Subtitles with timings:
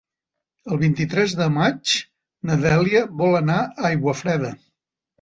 [0.71, 1.95] El vint-i-tres de maig
[2.51, 4.57] na Dèlia vol anar a Aiguafreda.